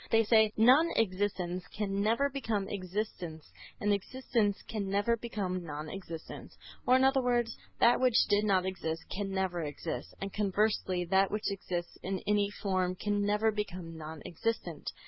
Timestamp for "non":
0.57-0.89, 5.63-5.89, 13.95-14.23